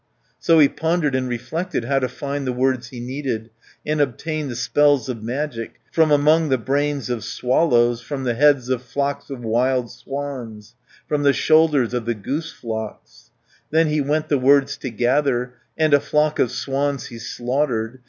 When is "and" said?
1.13-1.29, 3.85-4.01, 15.77-15.93